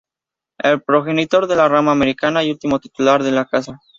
[0.69, 3.81] El progenitor de la Rama Americana y último Titular de la Casa.